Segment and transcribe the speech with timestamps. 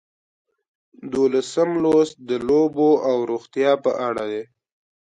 [1.13, 4.43] دولسم لوست د لوبو او روغتیا په اړه دی.